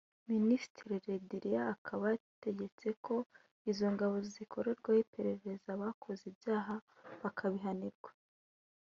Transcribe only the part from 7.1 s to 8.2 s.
bakabihanirwa